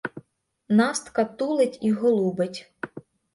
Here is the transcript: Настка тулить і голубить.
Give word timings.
Настка 0.69 1.25
тулить 1.25 1.79
і 1.81 1.91
голубить. 1.91 2.73